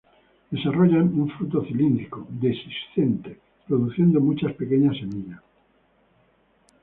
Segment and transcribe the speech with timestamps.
[0.53, 3.31] Desarrollan un fruto cilíndrico, dehiscente,
[3.67, 5.41] produciendo muchas pequeñas semillas.